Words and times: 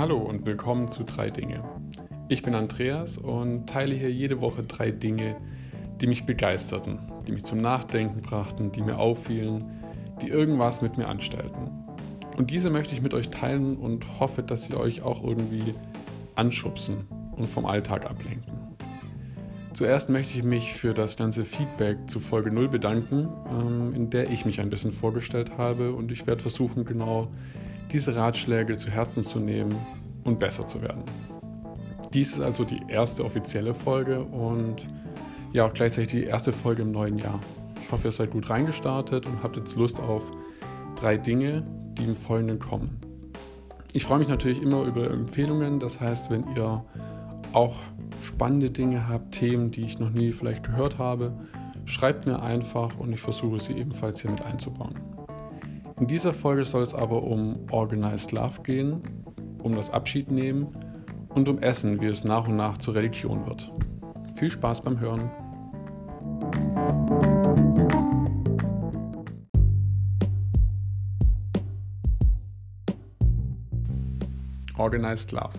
Hallo 0.00 0.16
und 0.16 0.46
willkommen 0.46 0.90
zu 0.90 1.04
Drei 1.04 1.28
Dinge. 1.28 1.62
Ich 2.30 2.42
bin 2.42 2.54
Andreas 2.54 3.18
und 3.18 3.68
teile 3.68 3.94
hier 3.94 4.10
jede 4.10 4.40
Woche 4.40 4.62
drei 4.62 4.92
Dinge, 4.92 5.36
die 6.00 6.06
mich 6.06 6.24
begeisterten, 6.24 6.98
die 7.26 7.32
mich 7.32 7.44
zum 7.44 7.60
Nachdenken 7.60 8.22
brachten, 8.22 8.72
die 8.72 8.80
mir 8.80 8.96
auffielen, 8.96 9.62
die 10.22 10.28
irgendwas 10.28 10.80
mit 10.80 10.96
mir 10.96 11.06
anstellten. 11.06 11.84
Und 12.38 12.50
diese 12.50 12.70
möchte 12.70 12.94
ich 12.94 13.02
mit 13.02 13.12
euch 13.12 13.28
teilen 13.28 13.76
und 13.76 14.18
hoffe, 14.18 14.42
dass 14.42 14.64
sie 14.64 14.74
euch 14.74 15.02
auch 15.02 15.22
irgendwie 15.22 15.74
anschubsen 16.34 17.06
und 17.36 17.50
vom 17.50 17.66
Alltag 17.66 18.06
ablenken. 18.06 18.54
Zuerst 19.74 20.08
möchte 20.08 20.38
ich 20.38 20.44
mich 20.44 20.72
für 20.72 20.94
das 20.94 21.18
ganze 21.18 21.44
Feedback 21.44 22.08
zu 22.08 22.20
Folge 22.20 22.50
0 22.50 22.68
bedanken, 22.68 23.28
ähm, 23.50 23.92
in 23.94 24.08
der 24.08 24.30
ich 24.30 24.46
mich 24.46 24.62
ein 24.62 24.70
bisschen 24.70 24.92
vorgestellt 24.92 25.58
habe 25.58 25.92
und 25.92 26.10
ich 26.10 26.26
werde 26.26 26.40
versuchen, 26.40 26.86
genau 26.86 27.28
diese 27.92 28.14
Ratschläge 28.14 28.76
zu 28.76 28.90
Herzen 28.90 29.22
zu 29.22 29.40
nehmen 29.40 29.74
und 30.24 30.38
besser 30.38 30.66
zu 30.66 30.82
werden. 30.82 31.02
Dies 32.12 32.32
ist 32.32 32.40
also 32.40 32.64
die 32.64 32.80
erste 32.88 33.24
offizielle 33.24 33.74
Folge 33.74 34.22
und 34.22 34.86
ja 35.52 35.66
auch 35.66 35.72
gleichzeitig 35.72 36.08
die 36.10 36.24
erste 36.24 36.52
Folge 36.52 36.82
im 36.82 36.90
neuen 36.90 37.18
Jahr. 37.18 37.38
Ich 37.82 37.90
hoffe, 37.90 38.08
ihr 38.08 38.12
seid 38.12 38.30
gut 38.30 38.50
reingestartet 38.50 39.26
und 39.26 39.42
habt 39.42 39.56
jetzt 39.56 39.76
Lust 39.76 40.00
auf 40.00 40.30
drei 40.96 41.16
Dinge, 41.16 41.62
die 41.98 42.04
im 42.04 42.14
Folgenden 42.14 42.58
kommen. 42.58 43.00
Ich 43.92 44.04
freue 44.04 44.20
mich 44.20 44.28
natürlich 44.28 44.62
immer 44.62 44.82
über 44.84 45.10
Empfehlungen, 45.10 45.80
das 45.80 46.00
heißt, 46.00 46.30
wenn 46.30 46.44
ihr 46.54 46.84
auch 47.52 47.76
spannende 48.22 48.70
Dinge 48.70 49.08
habt, 49.08 49.32
Themen, 49.32 49.70
die 49.70 49.82
ich 49.82 49.98
noch 49.98 50.10
nie 50.10 50.32
vielleicht 50.32 50.64
gehört 50.64 50.98
habe, 50.98 51.32
schreibt 51.86 52.26
mir 52.26 52.40
einfach 52.40 52.96
und 52.98 53.12
ich 53.12 53.20
versuche 53.20 53.58
sie 53.60 53.72
ebenfalls 53.72 54.20
hier 54.20 54.30
mit 54.30 54.42
einzubauen. 54.42 54.94
In 56.00 56.06
dieser 56.06 56.32
Folge 56.32 56.64
soll 56.64 56.82
es 56.82 56.94
aber 56.94 57.22
um 57.22 57.66
Organized 57.70 58.32
Love 58.32 58.62
gehen, 58.62 59.02
um 59.62 59.76
das 59.76 59.90
Abschiednehmen 59.90 60.68
und 61.28 61.46
um 61.46 61.58
Essen, 61.58 62.00
wie 62.00 62.06
es 62.06 62.24
nach 62.24 62.48
und 62.48 62.56
nach 62.56 62.78
zur 62.78 62.94
Religion 62.94 63.46
wird. 63.46 63.70
Viel 64.34 64.50
Spaß 64.50 64.80
beim 64.80 64.98
Hören. 64.98 65.30
Organized 74.78 75.32
Love. 75.32 75.58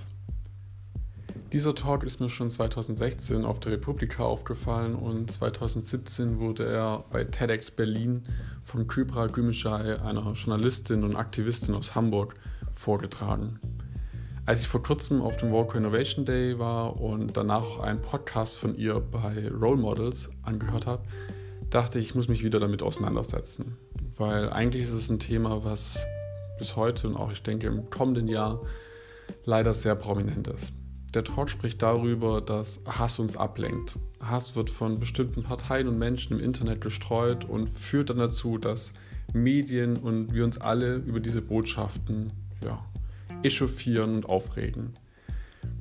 Dieser 1.54 1.76
Talk 1.76 2.06
ist 2.06 2.22
mir 2.22 2.30
schon 2.30 2.50
2016 2.50 3.44
auf 3.44 3.60
der 3.60 3.74
Republika 3.74 4.24
aufgefallen 4.24 4.96
und 4.96 5.30
2017 5.30 6.40
wurde 6.40 6.66
er 6.66 7.04
bei 7.12 7.26
TEDx 7.26 7.72
Berlin 7.72 8.24
von 8.64 8.88
Kybra 8.88 9.26
Gümüşay, 9.26 10.02
einer 10.02 10.32
Journalistin 10.32 11.04
und 11.04 11.18
Aktivistin 11.18 11.76
aus 11.76 11.94
Hamburg, 11.94 12.36
vorgetragen. 12.72 13.60
Als 14.46 14.62
ich 14.62 14.70
vor 14.70 14.82
kurzem 14.82 15.22
auf 15.22 15.36
dem 15.36 15.52
Walk 15.52 15.76
Innovation 15.76 16.24
Day 16.24 16.58
war 16.58 16.98
und 17.02 17.36
danach 17.36 17.80
einen 17.80 18.02
Podcast 18.02 18.56
von 18.56 18.74
ihr 18.78 19.02
bei 19.02 19.50
Role 19.50 19.76
Models 19.76 20.30
angehört 20.44 20.86
habe, 20.86 21.04
dachte 21.70 22.00
ich, 22.00 22.06
ich 22.06 22.16
muss 22.16 22.30
mich 22.30 22.46
wieder 22.46 22.62
damit 22.62 22.82
auseinandersetzen. 22.82 23.76
Weil 24.18 24.50
eigentlich 24.52 24.84
ist 24.84 24.94
es 24.94 25.10
ein 25.10 25.20
Thema, 25.20 25.66
was 25.66 26.00
bis 26.58 26.78
heute 26.78 27.10
und 27.10 27.18
auch 27.18 27.34
ich 27.34 27.44
denke 27.44 27.68
im 27.68 27.90
kommenden 27.90 28.30
Jahr 28.30 28.62
leider 29.44 29.74
sehr 29.74 29.96
prominent 29.96 30.48
ist. 30.48 30.72
Der 31.14 31.26
Talk 31.26 31.50
spricht 31.50 31.82
darüber, 31.82 32.40
dass 32.40 32.80
Hass 32.86 33.20
uns 33.20 33.36
ablenkt. 33.36 34.00
Hass 34.22 34.56
wird 34.56 34.70
von 34.70 34.98
bestimmten 34.98 35.44
Parteien 35.44 35.90
und 35.90 35.98
Menschen 35.98 36.38
im 36.38 36.44
Internet 36.44 36.80
gestreut 36.80 37.44
und 37.44 37.70
führt 37.70 38.10
dann 38.10 38.18
dazu, 38.18 38.58
dass 38.58 38.94
Medien 39.34 39.98
und 39.98 40.34
wir 40.34 40.46
uns 40.46 40.60
alle 40.60 40.96
über 40.96 41.20
diese 41.20 41.42
Botschaften 41.42 42.32
ja, 42.64 42.80
echauffieren 43.44 44.16
und 44.16 44.26
aufregen. 44.26 44.92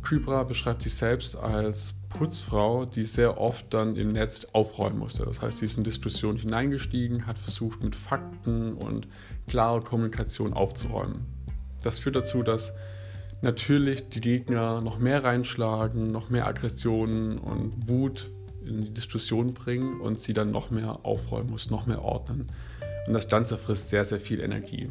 Kybra 0.03 0.43
beschreibt 0.45 0.83
sich 0.83 0.95
selbst 0.95 1.37
als 1.37 1.95
Putzfrau, 2.09 2.85
die 2.85 3.05
sehr 3.05 3.39
oft 3.39 3.73
dann 3.73 3.97
im 3.97 4.13
Netz 4.13 4.47
aufräumen 4.53 4.99
musste. 4.99 5.25
Das 5.25 5.41
heißt, 5.41 5.59
sie 5.59 5.67
ist 5.67 5.79
in 5.79 5.85
Diskussionen 5.85 6.39
hineingestiegen, 6.39 7.27
hat 7.27 7.39
versucht, 7.39 7.85
mit 7.85 7.95
Fakten 7.95 8.75
und 8.75 9.07
klarer 9.47 9.81
Kommunikation 9.81 10.53
aufzuräumen. 10.53 11.25
Das 11.83 11.99
führt 11.99 12.17
dazu, 12.17 12.43
dass 12.43 12.73
natürlich 13.43 14.09
die 14.09 14.21
Gegner 14.21 14.81
noch 14.81 14.99
mehr 14.99 15.25
reinschlagen, 15.25 16.11
noch 16.11 16.31
mehr 16.31 16.47
Aggressionen 16.47 17.39
und 17.39 17.89
Wut 17.89 18.31
in 18.65 18.83
die 18.83 18.95
Diskussion 18.95 19.55
bringen 19.55 20.01
und 20.01 20.21
sie 20.21 20.33
dann 20.33 20.51
noch 20.51 20.71
mehr 20.71 21.01
aufräumen 21.05 21.51
muss, 21.51 21.71
noch 21.71 21.87
mehr 21.87 22.03
ordnen. 22.03 22.47
Und 23.07 23.15
das 23.15 23.29
Ganze 23.29 23.59
frisst 23.59 23.89
sehr, 23.89 24.05
sehr 24.05 24.21
viel 24.21 24.41
Energie. 24.41 24.91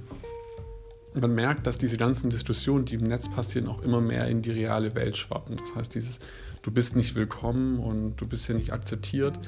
Man 1.14 1.34
merkt, 1.34 1.66
dass 1.66 1.78
diese 1.78 1.98
ganzen 1.98 2.30
Diskussionen, 2.30 2.86
die 2.86 2.96
im 2.96 3.04
Netz 3.04 3.30
passieren, 3.30 3.68
auch 3.68 3.82
immer 3.82 4.02
mehr 4.02 4.28
in 4.28 4.42
die 4.42 4.52
reale 4.52 4.94
Welt 4.96 5.18
schwappen. 5.18 5.58
Das 5.58 5.76
heißt, 5.76 5.96
dieses 5.96 6.20
Du 6.62 6.72
bist 6.72 6.96
nicht 6.96 7.16
willkommen 7.16 7.80
und 7.80 8.18
du 8.18 8.28
bist 8.28 8.46
hier 8.46 8.56
nicht 8.56 8.74
akzeptiert, 8.74 9.40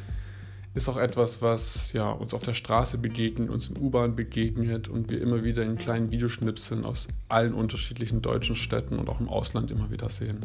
ist 0.73 0.87
auch 0.87 0.97
etwas, 0.97 1.41
was 1.41 1.91
ja, 1.91 2.09
uns 2.09 2.33
auf 2.33 2.43
der 2.43 2.53
Straße 2.53 2.97
begegnet, 2.97 3.49
uns 3.49 3.69
in 3.69 3.77
U-Bahn 3.77 4.15
begegnet 4.15 4.87
und 4.87 5.09
wir 5.09 5.21
immer 5.21 5.43
wieder 5.43 5.63
in 5.63 5.77
kleinen 5.77 6.11
Videoschnipseln 6.11 6.85
aus 6.85 7.09
allen 7.27 7.53
unterschiedlichen 7.53 8.21
deutschen 8.21 8.55
Städten 8.55 8.97
und 8.97 9.09
auch 9.09 9.19
im 9.19 9.27
Ausland 9.27 9.69
immer 9.71 9.91
wieder 9.91 10.09
sehen. 10.09 10.39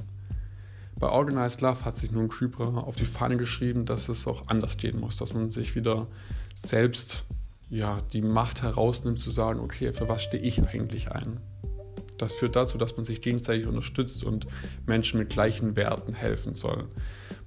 Bei 0.99 1.09
Organized 1.09 1.61
Love 1.61 1.85
hat 1.85 1.97
sich 1.97 2.11
nun 2.11 2.29
Creeper 2.29 2.87
auf 2.87 2.97
die 2.97 3.05
Fahne 3.05 3.37
geschrieben, 3.37 3.85
dass 3.85 4.09
es 4.09 4.27
auch 4.27 4.49
anders 4.49 4.79
gehen 4.79 4.99
muss, 4.99 5.17
dass 5.17 5.35
man 5.35 5.51
sich 5.51 5.77
wieder 5.77 6.07
selbst 6.55 7.25
ja, 7.69 7.99
die 8.13 8.23
Macht 8.23 8.63
herausnimmt 8.63 9.21
zu 9.21 9.31
sagen, 9.31 9.61
okay, 9.61 9.93
für 9.93 10.09
was 10.09 10.23
stehe 10.23 10.43
ich 10.43 10.67
eigentlich 10.67 11.13
ein? 11.13 11.41
Das 12.19 12.33
führt 12.33 12.57
dazu, 12.57 12.79
dass 12.79 12.97
man 12.97 13.05
sich 13.05 13.21
gegenseitig 13.21 13.67
unterstützt 13.67 14.25
und 14.25 14.47
Menschen 14.87 15.19
mit 15.19 15.29
gleichen 15.29 15.77
Werten 15.77 16.15
helfen 16.15 16.55
soll. 16.55 16.87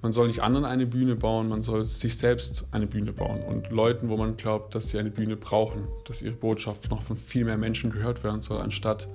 Man 0.02 0.12
soll 0.12 0.28
nicht 0.28 0.40
anderen 0.40 0.64
eine 0.64 0.86
Bühne 0.86 1.14
bauen, 1.14 1.48
man 1.48 1.60
soll 1.60 1.84
sich 1.84 2.16
selbst 2.16 2.64
eine 2.70 2.86
Bühne 2.86 3.12
bauen 3.12 3.42
und 3.42 3.70
Leuten, 3.70 4.08
wo 4.08 4.16
man 4.16 4.36
glaubt, 4.36 4.74
dass 4.74 4.88
sie 4.88 4.98
eine 4.98 5.10
Bühne 5.10 5.36
brauchen, 5.36 5.88
dass 6.06 6.22
ihre 6.22 6.34
Botschaft 6.34 6.90
noch 6.90 7.02
von 7.02 7.16
viel 7.16 7.44
mehr 7.44 7.58
Menschen 7.58 7.90
gehört 7.90 8.24
werden 8.24 8.40
soll, 8.40 8.60
anstatt 8.60 9.08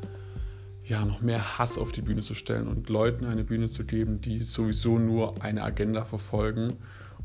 ja, 0.83 1.03
noch 1.03 1.21
mehr 1.21 1.57
Hass 1.57 1.79
auf 1.79 1.91
die 1.91 2.01
Bühne 2.01 2.21
zu 2.21 2.35
stellen 2.35 2.67
und 2.67 2.89
Leuten 2.89 3.25
eine 3.25 3.43
Bühne 3.43 3.69
zu 3.69 3.85
geben, 3.85 4.21
die 4.21 4.41
sowieso 4.41 4.99
nur 4.99 5.41
eine 5.41 5.63
Agenda 5.63 6.05
verfolgen 6.05 6.73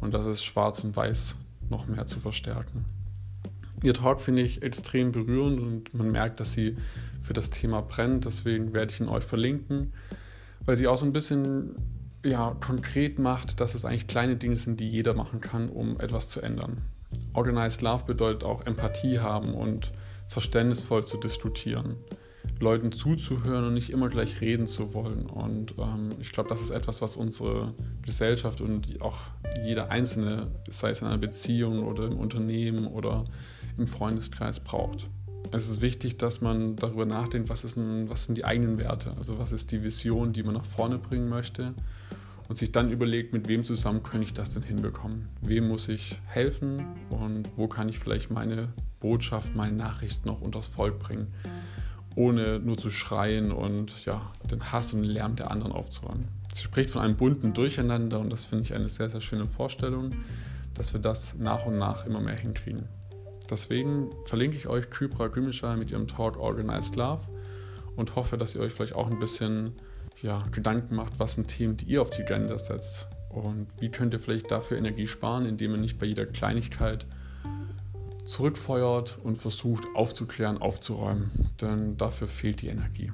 und 0.00 0.15
das 0.15 0.27
ist 0.27 0.44
schwarz 0.44 0.82
und 0.82 0.97
weiß 0.97 1.34
noch 1.69 1.87
mehr 1.87 2.06
zu 2.06 2.21
verstärken. 2.21 2.87
Ihr 3.82 3.94
Talk 3.94 4.21
finde 4.21 4.42
ich 4.42 4.62
extrem 4.62 5.12
berührend 5.12 5.60
und 5.60 5.94
man 5.94 6.10
merkt, 6.10 6.41
dass 6.41 6.53
sie 6.53 6.77
für 7.22 7.32
das 7.32 7.50
Thema 7.50 7.81
brennt. 7.81 8.27
Deswegen 8.27 8.75
werde 8.75 8.92
ich 8.92 9.00
ihn 9.00 9.09
euch 9.09 9.25
verlinken, 9.25 9.92
weil 10.66 10.77
sie 10.77 10.87
auch 10.87 10.98
so 10.98 11.06
ein 11.06 11.12
bisschen 11.12 11.77
ja, 12.25 12.56
konkret 12.60 13.19
macht, 13.19 13.60
dass 13.60 13.75
es 13.75 13.84
eigentlich 13.84 14.06
kleine 14.06 14.36
Dinge 14.36 14.56
sind, 14.56 14.81
die 14.81 14.88
jeder 14.88 15.14
machen 15.14 15.41
kann, 15.41 15.69
um 15.69 15.98
etwas 16.00 16.28
zu 16.28 16.41
ändern. 16.41 16.82
Organized 17.32 17.82
Love 17.82 18.04
bedeutet 18.04 18.44
auch 18.44 18.66
Empathie 18.66 19.19
haben 19.19 19.54
und 19.54 19.92
verständnisvoll 20.28 21.04
zu 21.04 21.16
diskutieren. 21.16 21.97
Leuten 22.59 22.92
zuzuhören 22.92 23.66
und 23.66 23.75
nicht 23.75 23.91
immer 23.91 24.09
gleich 24.09 24.41
reden 24.41 24.66
zu 24.66 24.94
wollen. 24.94 25.26
Und 25.26 25.75
ähm, 25.78 26.10
ich 26.20 26.32
glaube, 26.32 26.48
das 26.48 26.62
ist 26.62 26.70
etwas, 26.70 27.03
was 27.03 27.16
unsere 27.16 27.75
Gesellschaft 28.03 28.60
und 28.60 29.00
auch 29.00 29.19
jeder 29.64 29.91
Einzelne, 29.91 30.48
sei 30.69 30.91
es 30.91 31.00
in 31.00 31.06
einer 31.06 31.19
Beziehung 31.19 31.86
oder 31.86 32.06
im 32.06 32.19
Unternehmen 32.19 32.86
oder 32.86 33.25
im 33.78 33.86
Freundeskreis 33.86 34.60
braucht. 34.60 35.09
Es 35.52 35.68
ist 35.68 35.80
wichtig, 35.80 36.16
dass 36.16 36.40
man 36.40 36.76
darüber 36.76 37.06
nachdenkt, 37.06 37.48
was, 37.48 37.64
ist 37.64 37.76
ein, 37.76 38.08
was 38.08 38.26
sind 38.26 38.36
die 38.36 38.44
eigenen 38.44 38.78
Werte, 38.78 39.12
also 39.16 39.38
was 39.38 39.50
ist 39.50 39.72
die 39.72 39.82
Vision, 39.82 40.32
die 40.32 40.42
man 40.42 40.54
nach 40.54 40.64
vorne 40.64 40.98
bringen 40.98 41.28
möchte 41.28 41.72
und 42.48 42.56
sich 42.56 42.70
dann 42.70 42.90
überlegt, 42.90 43.32
mit 43.32 43.48
wem 43.48 43.64
zusammen 43.64 44.02
kann 44.02 44.22
ich 44.22 44.32
das 44.32 44.54
denn 44.54 44.62
hinbekommen? 44.62 45.28
Wem 45.40 45.68
muss 45.68 45.88
ich 45.88 46.20
helfen 46.26 46.84
und 47.10 47.48
wo 47.56 47.66
kann 47.66 47.88
ich 47.88 47.98
vielleicht 47.98 48.30
meine 48.30 48.68
Botschaft, 49.00 49.56
meine 49.56 49.76
Nachricht 49.76 50.24
noch 50.24 50.40
unters 50.40 50.68
Volk 50.68 51.00
bringen, 51.00 51.28
ohne 52.15 52.60
nur 52.60 52.76
zu 52.76 52.91
schreien 52.91 53.50
und 53.50 54.04
ja, 54.04 54.30
den 54.50 54.70
Hass 54.70 54.92
und 54.92 55.03
den 55.03 55.10
Lärm 55.10 55.36
der 55.36 55.50
anderen 55.50 55.72
aufzuräumen. 55.72 56.28
Sie 56.54 56.62
spricht 56.62 56.91
von 56.91 57.03
einem 57.03 57.16
bunten 57.16 57.54
Durcheinander 57.54 58.20
und 58.20 58.30
das 58.30 58.44
finde 58.44 58.65
ich 58.65 58.74
eine 58.74 58.88
sehr, 58.88 59.09
sehr 59.09 59.20
schöne 59.20 59.47
Vorstellung, 59.47 60.10
dass 60.74 60.92
wir 60.92 61.00
das 61.00 61.34
nach 61.36 61.66
und 61.66 61.78
nach 61.78 62.06
immer 62.06 62.20
mehr 62.20 62.36
hinkriegen. 62.36 62.88
Deswegen 63.50 64.10
verlinke 64.24 64.56
ich 64.56 64.68
euch 64.68 64.88
Kypra 64.91 65.26
Gümüşay 65.26 65.76
mit 65.76 65.91
ihrem 65.91 66.06
Talk 66.06 66.38
Organized 66.38 66.94
Love 66.94 67.22
und 67.97 68.14
hoffe, 68.14 68.38
dass 68.38 68.54
ihr 68.54 68.60
euch 68.60 68.72
vielleicht 68.72 68.94
auch 68.94 69.10
ein 69.10 69.18
bisschen 69.18 69.72
ja, 70.22 70.42
Gedanken 70.52 70.94
macht, 70.94 71.18
was 71.18 71.34
sind 71.34 71.48
Themen, 71.48 71.76
die 71.76 71.86
ihr 71.86 72.02
auf 72.02 72.10
die 72.10 72.22
Agenda 72.22 72.58
setzt 72.58 73.08
und 73.30 73.66
wie 73.80 73.91
könnt 73.91 74.14
ihr 74.14 74.20
vielleicht 74.20 74.50
dafür 74.50 74.76
Energie 74.76 75.06
sparen, 75.06 75.47
indem 75.47 75.72
ihr 75.72 75.80
nicht 75.80 75.98
bei 75.98 76.06
jeder 76.06 76.26
Kleinigkeit 76.26 77.06
zurückfeuert 78.24 79.18
und 79.24 79.36
versucht 79.36 79.84
aufzuklären, 79.94 80.58
aufzuräumen, 80.58 81.50
denn 81.60 81.96
dafür 81.96 82.28
fehlt 82.28 82.62
die 82.62 82.68
Energie. 82.68 83.10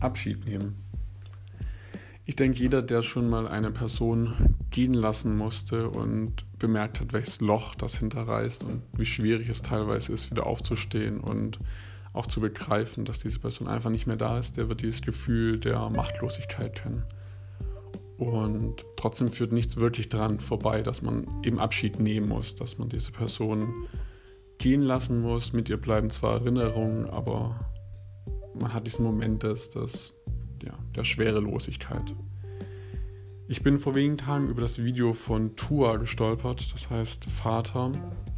Abschied 0.00 0.44
nehmen. 0.44 0.84
Ich 2.24 2.36
denke, 2.36 2.60
jeder, 2.60 2.82
der 2.82 3.02
schon 3.02 3.28
mal 3.28 3.48
eine 3.48 3.70
Person 3.70 4.34
gehen 4.70 4.94
lassen 4.94 5.36
musste 5.36 5.88
und 5.90 6.44
bemerkt 6.58 7.00
hat, 7.00 7.12
welches 7.12 7.40
Loch 7.40 7.74
das 7.74 7.98
hinterreißt 7.98 8.62
und 8.62 8.82
wie 8.92 9.06
schwierig 9.06 9.48
es 9.48 9.62
teilweise 9.62 10.12
ist, 10.12 10.30
wieder 10.30 10.46
aufzustehen 10.46 11.18
und 11.18 11.58
auch 12.12 12.26
zu 12.26 12.40
begreifen, 12.40 13.04
dass 13.04 13.20
diese 13.20 13.38
Person 13.38 13.68
einfach 13.68 13.90
nicht 13.90 14.06
mehr 14.06 14.16
da 14.16 14.38
ist, 14.38 14.56
der 14.56 14.68
wird 14.68 14.82
dieses 14.82 15.02
Gefühl 15.02 15.58
der 15.58 15.90
Machtlosigkeit 15.90 16.74
kennen. 16.74 17.04
Und 18.16 18.84
trotzdem 18.96 19.28
führt 19.28 19.52
nichts 19.52 19.76
wirklich 19.76 20.08
dran 20.08 20.40
vorbei, 20.40 20.82
dass 20.82 21.02
man 21.02 21.26
eben 21.42 21.58
Abschied 21.58 21.98
nehmen 21.98 22.28
muss, 22.28 22.54
dass 22.54 22.78
man 22.78 22.90
diese 22.90 23.12
Person 23.12 23.72
gehen 24.58 24.82
lassen 24.82 25.22
muss. 25.22 25.52
Mit 25.52 25.68
ihr 25.70 25.78
bleiben 25.78 26.10
zwar 26.10 26.40
Erinnerungen, 26.40 27.08
aber 27.08 27.69
man 28.58 28.72
hat 28.72 28.86
diesen 28.86 29.04
Moment 29.04 29.42
des, 29.42 29.70
des, 29.70 30.14
ja, 30.62 30.72
der 30.94 31.04
Schwerelosigkeit. 31.04 32.14
Ich 33.48 33.62
bin 33.62 33.78
vor 33.78 33.94
wenigen 33.94 34.18
Tagen 34.18 34.48
über 34.48 34.60
das 34.60 34.82
Video 34.82 35.12
von 35.12 35.56
Tua 35.56 35.96
gestolpert, 35.96 36.72
das 36.72 36.88
heißt 36.88 37.24
Vater, 37.24 37.90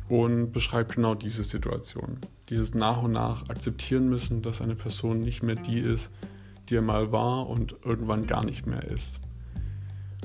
und 0.09 0.53
beschreibt 0.53 0.95
genau 0.95 1.15
diese 1.15 1.45
Situation. 1.45 2.19
Dieses 2.49 2.75
nach 2.75 3.03
und 3.03 3.13
nach 3.13 3.49
akzeptieren 3.49 4.09
müssen, 4.09 4.43
dass 4.43 4.63
eine 4.63 4.75
Person 4.75 5.19
nicht 5.19 5.43
mehr 5.43 5.55
die 5.55 5.81
ist, 5.81 6.11
die 6.69 6.77
er 6.77 6.83
mal 6.83 7.13
war 7.13 7.49
und 7.49 7.77
irgendwann 7.85 8.27
gar 8.27 8.45
nicht 8.45 8.67
mehr 8.67 8.85
ist. 8.85 9.19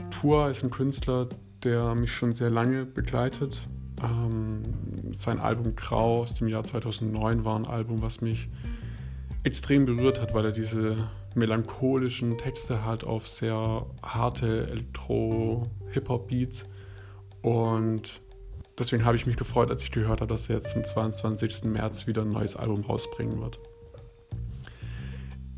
Tua 0.09 0.49
ist 0.49 0.63
ein 0.63 0.69
Künstler, 0.69 1.27
der 1.63 1.95
mich 1.95 2.13
schon 2.13 2.33
sehr 2.33 2.49
lange 2.49 2.85
begleitet. 2.85 3.61
Ähm, 4.01 4.63
sein 5.11 5.39
Album 5.39 5.75
Grau 5.75 6.21
aus 6.21 6.35
dem 6.35 6.47
Jahr 6.47 6.63
2009 6.63 7.43
war 7.43 7.57
ein 7.57 7.65
Album, 7.65 8.01
was 8.01 8.21
mich 8.21 8.49
extrem 9.43 9.85
berührt 9.85 10.21
hat, 10.21 10.33
weil 10.33 10.45
er 10.45 10.51
diese 10.51 11.09
melancholischen 11.35 12.37
Texte 12.37 12.83
hat 12.83 13.03
auf 13.03 13.27
sehr 13.27 13.85
harte 14.01 14.67
Elektro-Hip-Hop-Beats. 14.69 16.65
Und 17.41 18.21
deswegen 18.77 19.05
habe 19.05 19.15
ich 19.15 19.25
mich 19.25 19.37
gefreut, 19.37 19.69
als 19.69 19.83
ich 19.83 19.91
gehört 19.91 20.21
habe, 20.21 20.33
dass 20.33 20.49
er 20.49 20.55
jetzt 20.55 20.69
zum 20.69 20.83
22. 20.83 21.65
März 21.65 22.07
wieder 22.07 22.23
ein 22.23 22.31
neues 22.31 22.55
Album 22.55 22.81
rausbringen 22.81 23.39
wird. 23.39 23.59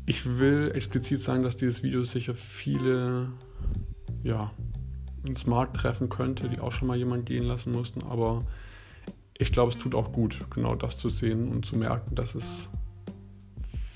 Ich 0.06 0.38
will 0.38 0.72
explizit 0.74 1.20
sagen, 1.20 1.42
dass 1.42 1.56
dieses 1.56 1.82
Video 1.82 2.04
sicher 2.04 2.34
viele 2.34 3.28
ja, 4.22 4.50
ins 5.24 5.46
Markt 5.46 5.76
treffen 5.76 6.08
könnte, 6.08 6.48
die 6.48 6.60
auch 6.60 6.72
schon 6.72 6.88
mal 6.88 6.96
jemand 6.96 7.26
gehen 7.26 7.44
lassen 7.44 7.72
mussten. 7.72 8.02
Aber 8.02 8.44
ich 9.38 9.52
glaube, 9.52 9.72
es 9.72 9.78
tut 9.78 9.94
auch 9.94 10.12
gut, 10.12 10.44
genau 10.50 10.74
das 10.74 10.98
zu 10.98 11.08
sehen 11.08 11.48
und 11.48 11.64
zu 11.64 11.76
merken, 11.76 12.14
dass 12.14 12.34
es 12.34 12.68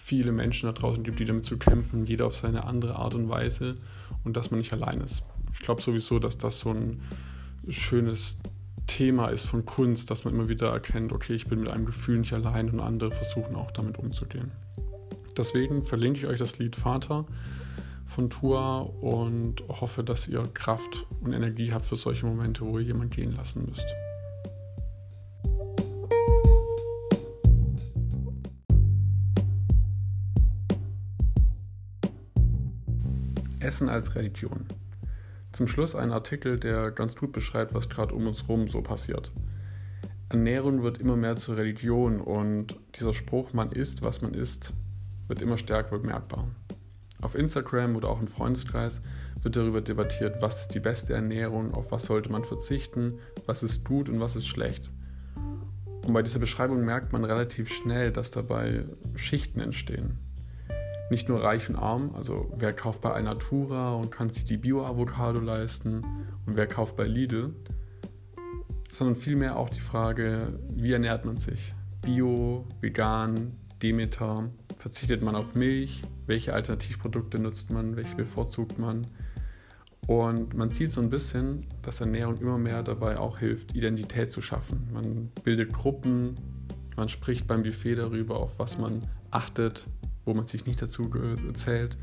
viele 0.05 0.33
Menschen 0.33 0.67
da 0.67 0.73
draußen 0.73 1.03
gibt, 1.03 1.19
die 1.19 1.25
damit 1.25 1.47
zu 1.47 1.57
kämpfen, 1.57 2.05
jeder 2.05 2.27
auf 2.27 2.37
seine 2.37 2.65
andere 2.65 2.97
Art 2.97 3.15
und 3.15 3.31
Weise 3.31 3.77
und 4.23 4.37
dass 4.37 4.51
man 4.51 4.59
nicht 4.59 4.75
allein 4.75 5.01
ist. 5.01 5.23
Ich 5.55 5.61
glaube 5.61 5.81
sowieso, 5.81 6.19
dass 6.19 6.37
das 6.37 6.61
so 6.61 6.71
ein 6.73 7.01
schönes 7.71 8.37
Thema 8.87 9.29
ist 9.29 9.47
von 9.47 9.65
Kunst, 9.65 10.11
dass 10.11 10.27
man 10.27 10.35
immer 10.35 10.51
wieder 10.51 10.69
erkennt, 10.69 11.11
okay, 11.11 11.33
ich 11.33 11.47
bin 11.47 11.61
mit 11.61 11.71
einem 11.71 11.87
Gefühl 11.87 12.19
nicht 12.19 12.35
allein 12.35 12.69
und 12.69 12.81
andere 12.81 13.13
versuchen 13.13 13.57
auch 13.57 13.71
damit 13.71 13.99
umzugehen. 13.99 14.53
Deswegen 15.39 15.87
verlinke 15.87 16.19
ich 16.19 16.27
euch 16.27 16.39
das 16.39 16.59
Lied 16.59 16.77
Vater 16.77 17.25
von 18.05 18.29
Tua 18.29 18.81
und 18.81 19.65
hoffe, 19.69 20.05
dass 20.05 20.29
ihr 20.29 20.43
Kraft 20.53 21.07
und 21.23 21.33
Energie 21.33 21.73
habt 21.73 21.87
für 21.87 21.97
solche 21.97 22.27
Momente, 22.27 22.61
wo 22.61 22.79
ihr 22.79 22.85
jemanden 22.85 23.11
gehen 23.11 23.35
lassen 23.35 23.65
müsst. 23.71 23.87
Essen 33.65 33.89
als 33.89 34.15
Religion. 34.15 34.67
Zum 35.53 35.67
Schluss 35.67 35.95
ein 35.95 36.13
Artikel, 36.13 36.59
der 36.59 36.91
ganz 36.91 37.17
gut 37.17 37.33
beschreibt, 37.33 37.75
was 37.75 37.89
gerade 37.89 38.15
um 38.15 38.27
uns 38.27 38.43
herum 38.43 38.69
so 38.69 38.83
passiert. 38.83 39.33
Ernährung 40.29 40.83
wird 40.83 40.99
immer 40.99 41.17
mehr 41.17 41.37
zur 41.37 41.57
Religion 41.57 42.21
und 42.21 42.77
dieser 42.97 43.15
Spruch, 43.15 43.53
man 43.53 43.71
isst, 43.73 44.03
was 44.03 44.21
man 44.21 44.35
isst, 44.35 44.73
wird 45.29 45.41
immer 45.41 45.57
stärker 45.57 45.99
bemerkbar. 45.99 46.49
Auf 47.23 47.35
Instagram 47.35 47.97
oder 47.97 48.11
auch 48.11 48.21
im 48.21 48.27
Freundeskreis 48.27 49.01
wird 49.41 49.57
darüber 49.57 49.81
debattiert, 49.81 50.43
was 50.43 50.63
ist 50.63 50.75
die 50.75 50.81
beste 50.81 51.15
Ernährung, 51.15 51.73
auf 51.73 51.91
was 51.91 52.05
sollte 52.05 52.31
man 52.31 52.45
verzichten, 52.45 53.19
was 53.47 53.63
ist 53.63 53.85
gut 53.85 54.09
und 54.09 54.21
was 54.21 54.37
ist 54.37 54.47
schlecht. 54.47 54.91
Und 56.05 56.13
bei 56.13 56.23
dieser 56.23 56.39
Beschreibung 56.39 56.85
merkt 56.85 57.13
man 57.13 57.25
relativ 57.25 57.73
schnell, 57.73 58.11
dass 58.13 58.31
dabei 58.31 58.85
Schichten 59.15 59.61
entstehen 59.61 60.24
nicht 61.11 61.29
nur 61.29 61.43
reich 61.43 61.69
und 61.69 61.77
arm, 61.77 62.15
also 62.15 62.53
wer 62.57 62.73
kauft 62.73 63.01
bei 63.01 63.13
Alnatura 63.13 63.95
und 63.95 64.11
kann 64.11 64.31
sich 64.31 64.45
die 64.45 64.57
Bio-Avocado 64.57 65.41
leisten 65.41 66.05
und 66.47 66.57
wer 66.57 66.67
kauft 66.67 66.97
bei 66.97 67.07
Lidl, 67.07 67.55
sondern 68.89 69.17
vielmehr 69.17 69.57
auch 69.57 69.71
die 69.71 69.81
Frage, 69.81 70.59
wie 70.71 70.93
ernährt 70.93 71.25
man 71.25 71.39
sich? 71.39 71.75
Bio, 72.03 72.67
vegan, 72.81 73.57
Demeter, 73.83 74.51
verzichtet 74.77 75.23
man 75.23 75.35
auf 75.35 75.55
Milch, 75.55 76.03
welche 76.27 76.55
Alternativprodukte 76.55 77.39
nutzt 77.39 77.71
man, 77.71 77.97
welche 77.97 78.15
bevorzugt 78.17 78.79
man? 78.79 79.07
Und 80.07 80.55
man 80.55 80.71
sieht 80.71 80.91
so 80.91 81.01
ein 81.01 81.09
bisschen, 81.09 81.65
dass 81.83 82.01
Ernährung 82.01 82.39
immer 82.39 82.59
mehr 82.59 82.83
dabei 82.83 83.19
auch 83.19 83.39
hilft, 83.39 83.75
Identität 83.75 84.31
zu 84.31 84.43
schaffen. 84.43 84.89
Man 84.93 85.31
bildet 85.45 85.73
Gruppen, 85.73 86.37
man 86.97 87.09
spricht 87.09 87.47
beim 87.47 87.63
Buffet 87.63 87.97
darüber, 87.97 88.39
auf 88.39 88.59
was 88.59 88.79
man 88.79 89.03
achtet, 89.31 89.87
wo 90.25 90.35
man 90.35 90.47
sich 90.47 90.67
nicht 90.67 90.81
dazu 90.81 91.11
zählt. 91.55 91.97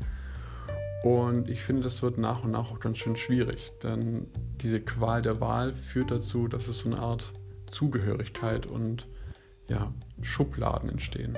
Und 1.02 1.50
ich 1.50 1.62
finde, 1.62 1.82
das 1.82 2.02
wird 2.02 2.18
nach 2.18 2.44
und 2.44 2.52
nach 2.52 2.70
auch 2.70 2.78
ganz 2.78 2.98
schön 2.98 3.16
schwierig, 3.16 3.72
denn 3.82 4.28
diese 4.60 4.80
Qual 4.80 5.20
der 5.20 5.40
Wahl 5.40 5.74
führt 5.74 6.12
dazu, 6.12 6.46
dass 6.46 6.68
es 6.68 6.78
so 6.78 6.88
eine 6.88 7.00
Art 7.00 7.32
Zugehörigkeit 7.70 8.66
und 8.66 9.08
ja, 9.68 9.92
Schubladen 10.20 10.88
entstehen. 10.88 11.36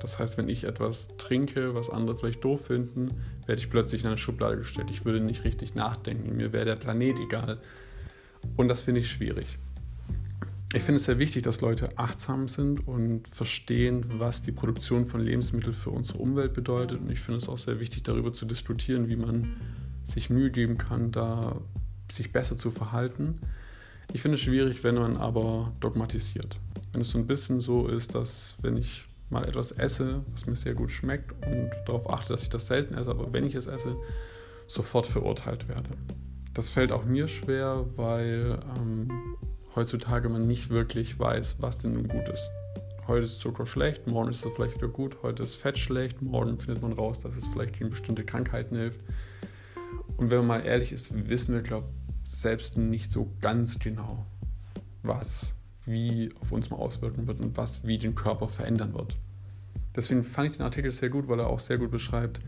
Das 0.00 0.18
heißt, 0.18 0.38
wenn 0.38 0.48
ich 0.48 0.64
etwas 0.64 1.08
trinke, 1.18 1.74
was 1.74 1.90
andere 1.90 2.16
vielleicht 2.16 2.44
doof 2.44 2.66
finden, 2.66 3.10
werde 3.46 3.60
ich 3.60 3.68
plötzlich 3.68 4.02
in 4.02 4.08
eine 4.08 4.16
Schublade 4.16 4.56
gestellt. 4.56 4.90
Ich 4.90 5.04
würde 5.04 5.20
nicht 5.20 5.44
richtig 5.44 5.74
nachdenken, 5.74 6.36
mir 6.36 6.52
wäre 6.52 6.64
der 6.64 6.76
Planet 6.76 7.18
egal. 7.18 7.58
Und 8.56 8.68
das 8.68 8.82
finde 8.82 9.00
ich 9.00 9.10
schwierig 9.10 9.58
ich 10.72 10.82
finde 10.84 10.96
es 10.96 11.04
sehr 11.04 11.18
wichtig, 11.18 11.42
dass 11.42 11.60
Leute 11.60 11.98
achtsam 11.98 12.46
sind 12.46 12.86
und 12.86 13.26
verstehen, 13.26 14.04
was 14.18 14.40
die 14.42 14.52
Produktion 14.52 15.04
von 15.04 15.20
Lebensmitteln 15.20 15.74
für 15.74 15.90
unsere 15.90 16.18
Umwelt 16.18 16.52
bedeutet. 16.52 17.00
Und 17.00 17.10
ich 17.10 17.20
finde 17.20 17.38
es 17.38 17.48
auch 17.48 17.58
sehr 17.58 17.80
wichtig, 17.80 18.04
darüber 18.04 18.32
zu 18.32 18.44
diskutieren, 18.46 19.08
wie 19.08 19.16
man 19.16 19.56
sich 20.04 20.30
Mühe 20.30 20.50
geben 20.50 20.78
kann, 20.78 21.10
da 21.10 21.60
sich 22.10 22.32
besser 22.32 22.56
zu 22.56 22.70
verhalten. 22.70 23.40
Ich 24.12 24.22
finde 24.22 24.36
es 24.36 24.42
schwierig, 24.42 24.84
wenn 24.84 24.94
man 24.94 25.16
aber 25.16 25.72
dogmatisiert. 25.80 26.56
Wenn 26.92 27.02
es 27.02 27.10
so 27.10 27.18
ein 27.18 27.26
bisschen 27.26 27.60
so 27.60 27.88
ist, 27.88 28.14
dass 28.14 28.54
wenn 28.62 28.76
ich 28.76 29.06
mal 29.28 29.48
etwas 29.48 29.72
esse, 29.72 30.24
was 30.32 30.46
mir 30.46 30.56
sehr 30.56 30.74
gut 30.74 30.90
schmeckt 30.90 31.32
und 31.46 31.70
darauf 31.86 32.08
achte, 32.10 32.32
dass 32.32 32.42
ich 32.42 32.48
das 32.48 32.68
selten 32.68 32.94
esse, 32.94 33.10
aber 33.10 33.32
wenn 33.32 33.44
ich 33.44 33.56
es 33.56 33.66
esse, 33.66 33.96
sofort 34.68 35.06
verurteilt 35.06 35.68
werde. 35.68 35.90
Das 36.54 36.70
fällt 36.70 36.92
auch 36.92 37.04
mir 37.04 37.26
schwer, 37.26 37.86
weil 37.96 38.58
ähm, 38.76 39.08
heutzutage 39.74 40.28
man 40.28 40.46
nicht 40.46 40.70
wirklich 40.70 41.18
weiß, 41.18 41.56
was 41.60 41.78
denn 41.78 41.92
nun 41.92 42.08
gut 42.08 42.28
ist. 42.28 42.50
Heute 43.06 43.24
ist 43.24 43.40
Zucker 43.40 43.66
schlecht, 43.66 44.06
morgen 44.06 44.30
ist 44.30 44.44
es 44.44 44.54
vielleicht 44.54 44.76
wieder 44.76 44.88
gut, 44.88 45.18
heute 45.22 45.42
ist 45.42 45.56
Fett 45.56 45.78
schlecht, 45.78 46.22
morgen 46.22 46.58
findet 46.58 46.82
man 46.82 46.92
raus, 46.92 47.20
dass 47.20 47.36
es 47.36 47.46
vielleicht 47.46 47.78
gegen 47.78 47.90
bestimmte 47.90 48.24
Krankheiten 48.24 48.76
hilft. 48.76 49.00
Und 50.16 50.30
wenn 50.30 50.38
man 50.38 50.46
mal 50.46 50.66
ehrlich 50.66 50.92
ist, 50.92 51.28
wissen 51.28 51.54
wir, 51.54 51.62
glaube 51.62 51.88
ich, 52.24 52.30
selbst 52.30 52.76
nicht 52.76 53.10
so 53.10 53.32
ganz 53.40 53.78
genau, 53.78 54.26
was 55.02 55.54
wie 55.86 56.30
auf 56.40 56.52
uns 56.52 56.70
mal 56.70 56.76
auswirken 56.76 57.26
wird 57.26 57.40
und 57.40 57.56
was 57.56 57.84
wie 57.84 57.98
den 57.98 58.14
Körper 58.14 58.48
verändern 58.48 58.94
wird. 58.94 59.16
Deswegen 59.96 60.22
fand 60.22 60.50
ich 60.50 60.56
den 60.58 60.64
Artikel 60.64 60.92
sehr 60.92 61.08
gut, 61.08 61.26
weil 61.26 61.40
er 61.40 61.48
auch 61.48 61.58
sehr 61.58 61.78
gut 61.78 61.90
beschreibt, 61.90 62.40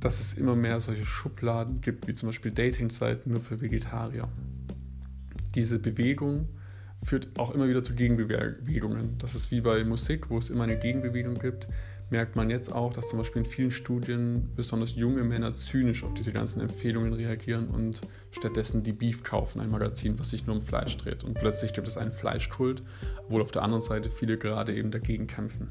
dass 0.00 0.18
es 0.18 0.34
immer 0.34 0.56
mehr 0.56 0.80
solche 0.80 1.04
Schubladen 1.04 1.80
gibt, 1.80 2.08
wie 2.08 2.14
zum 2.14 2.30
Beispiel 2.30 2.50
Dating-Seiten 2.50 3.30
nur 3.30 3.40
für 3.40 3.60
Vegetarier 3.60 4.28
diese 5.54 5.78
Bewegung 5.78 6.48
führt 7.02 7.38
auch 7.38 7.54
immer 7.54 7.68
wieder 7.68 7.82
zu 7.82 7.94
Gegenbewegungen. 7.94 9.16
Das 9.18 9.34
ist 9.34 9.50
wie 9.50 9.60
bei 9.60 9.84
Musik, 9.84 10.28
wo 10.30 10.38
es 10.38 10.50
immer 10.50 10.64
eine 10.64 10.78
Gegenbewegung 10.78 11.34
gibt, 11.34 11.66
merkt 12.10 12.36
man 12.36 12.50
jetzt 12.50 12.72
auch, 12.72 12.92
dass 12.92 13.08
zum 13.08 13.18
Beispiel 13.18 13.42
in 13.42 13.48
vielen 13.48 13.70
Studien 13.70 14.50
besonders 14.56 14.96
junge 14.96 15.22
Männer 15.22 15.54
zynisch 15.54 16.04
auf 16.04 16.12
diese 16.12 16.32
ganzen 16.32 16.60
Empfehlungen 16.60 17.12
reagieren 17.12 17.68
und 17.68 18.00
stattdessen 18.32 18.82
die 18.82 18.92
Beef 18.92 19.22
kaufen, 19.22 19.60
ein 19.60 19.70
Magazin, 19.70 20.18
was 20.18 20.30
sich 20.30 20.46
nur 20.46 20.56
um 20.56 20.62
Fleisch 20.62 20.96
dreht. 20.96 21.24
Und 21.24 21.34
plötzlich 21.34 21.72
gibt 21.72 21.88
es 21.88 21.96
einen 21.96 22.12
Fleischkult, 22.12 22.82
obwohl 23.24 23.42
auf 23.42 23.52
der 23.52 23.62
anderen 23.62 23.82
Seite 23.82 24.10
viele 24.10 24.36
gerade 24.36 24.74
eben 24.74 24.90
dagegen 24.90 25.26
kämpfen. 25.26 25.68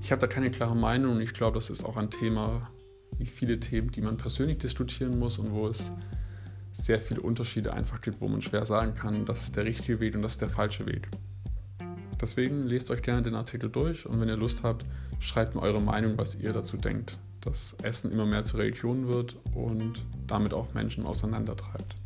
Ich 0.00 0.10
habe 0.10 0.20
da 0.20 0.26
keine 0.26 0.50
klare 0.50 0.76
Meinung 0.76 1.16
und 1.16 1.20
ich 1.20 1.34
glaube, 1.34 1.56
das 1.56 1.68
ist 1.68 1.84
auch 1.84 1.98
ein 1.98 2.10
Thema, 2.10 2.70
wie 3.18 3.26
viele 3.26 3.60
Themen, 3.60 3.90
die 3.90 4.00
man 4.00 4.16
persönlich 4.16 4.58
diskutieren 4.58 5.18
muss 5.18 5.38
und 5.38 5.52
wo 5.52 5.68
es 5.68 5.92
sehr 6.80 7.00
viele 7.00 7.20
Unterschiede 7.20 7.72
einfach 7.72 8.00
gibt, 8.00 8.20
wo 8.20 8.28
man 8.28 8.40
schwer 8.40 8.64
sagen 8.64 8.94
kann, 8.94 9.24
das 9.24 9.42
ist 9.42 9.56
der 9.56 9.64
richtige 9.64 10.00
Weg 10.00 10.14
und 10.14 10.22
das 10.22 10.32
ist 10.32 10.40
der 10.40 10.48
falsche 10.48 10.86
Weg. 10.86 11.08
Deswegen 12.20 12.64
lest 12.66 12.90
euch 12.90 13.02
gerne 13.02 13.22
den 13.22 13.34
Artikel 13.34 13.70
durch 13.70 14.06
und 14.06 14.20
wenn 14.20 14.28
ihr 14.28 14.36
Lust 14.36 14.62
habt, 14.62 14.84
schreibt 15.20 15.54
mir 15.54 15.62
eure 15.62 15.80
Meinung, 15.80 16.18
was 16.18 16.34
ihr 16.34 16.52
dazu 16.52 16.76
denkt, 16.76 17.18
dass 17.40 17.74
Essen 17.82 18.10
immer 18.10 18.26
mehr 18.26 18.44
zur 18.44 18.60
Religion 18.60 19.08
wird 19.08 19.36
und 19.54 20.04
damit 20.26 20.52
auch 20.52 20.74
Menschen 20.74 21.06
auseinandertreibt. 21.06 21.96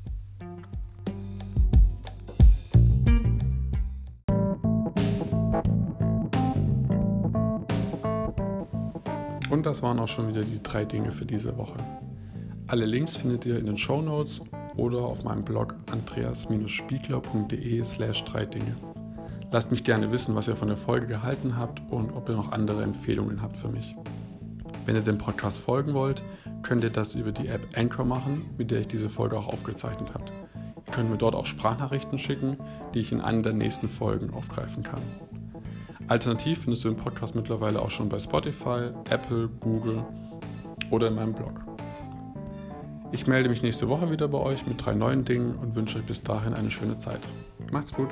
Und 9.50 9.66
das 9.66 9.83
waren 9.83 9.99
auch 10.00 10.09
schon 10.09 10.28
wieder 10.28 10.43
die 10.43 10.61
drei 10.62 10.85
Dinge 10.85 11.12
für 11.12 11.25
diese 11.25 11.57
Woche. 11.57 11.78
Alle 12.66 12.87
Links 12.87 13.16
findet 13.16 13.47
ihr 13.47 13.59
in 13.59 13.66
den 13.66 13.76
Show 13.76 14.00
Notes 14.00 14.40
oder 14.76 14.99
auf 15.00 15.25
meinem 15.25 15.45
Blog 15.45 15.75
andreas-spiegler.de 15.90 17.85
slash 17.85 18.25
drei 18.25 18.47
Dinge. 18.47 18.76
Lasst 19.50 19.71
mich 19.71 19.85
gerne 19.85 20.11
wissen, 20.11 20.35
was 20.35 20.49
ihr 20.49 20.57
von 20.57 20.69
der 20.69 20.76
Folge 20.76 21.07
gehalten 21.07 21.57
habt 21.57 21.81
und 21.90 22.12
ob 22.12 22.28
ihr 22.28 22.35
noch 22.35 22.52
andere 22.52 22.83
Empfehlungen 22.83 23.40
habt 23.40 23.57
für 23.57 23.69
mich. 23.69 23.95
Wenn 24.85 24.97
ihr 24.97 25.02
dem 25.02 25.19
Podcast 25.19 25.61
folgen 25.61 25.95
wollt, 25.95 26.23
könnt 26.62 26.83
ihr 26.85 26.90
das 26.90 27.14
über 27.14 27.33
die 27.33 27.49
App 27.49 27.66
Anchor 27.76 28.04
machen, 28.04 28.50
mit 28.59 28.71
der 28.71 28.81
ich 28.81 28.88
diese 28.88 29.09
Folge 29.09 29.38
auch 29.38 29.49
aufgezeichnet 29.49 30.12
habe. 30.12 30.25
Ihr 30.87 30.93
könnt 30.93 31.11
mir 31.11 31.19
dort 31.19 31.35
auch 31.35 31.47
Sprachnachrichten 31.47 32.19
schicken, 32.19 32.59
die 32.95 33.00
ich 33.00 33.12
in 33.12 33.21
einer 33.21 33.43
der 33.43 33.52
nächsten 33.52 33.88
Folgen 33.88 34.35
aufgreifen 34.35 34.83
kann. 34.83 35.02
Alternativ 36.09 36.64
findest 36.64 36.85
du 36.85 36.88
den 36.88 36.99
Podcast 36.99 37.35
mittlerweile 37.35 37.81
auch 37.81 37.90
schon 37.90 38.09
bei 38.11 38.19
Spotify, 38.19 38.90
Apple, 39.09 39.49
Google 39.61 40.04
oder 40.90 41.09
in 41.09 41.14
meinem 41.14 41.33
Blog. 41.33 41.74
Ich 43.14 43.28
melde 43.28 43.49
mich 43.49 43.62
nächste 43.62 43.88
Woche 43.88 44.11
wieder 44.11 44.26
bei 44.26 44.38
euch 44.38 44.66
mit 44.66 44.85
drei 44.85 44.92
neuen 44.92 45.25
Dingen 45.25 45.54
und 45.62 45.76
wünsche 45.76 45.99
euch 45.99 46.04
bis 46.04 46.25
dahin 46.25 46.52
eine 46.52 46.68
schöne 46.68 46.99
Zeit. 46.99 47.21
Macht's 47.71 47.94
gut! 47.94 48.09